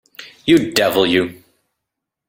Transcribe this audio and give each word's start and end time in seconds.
You 0.47 0.73
devil, 0.73 1.05
you! 1.05 1.43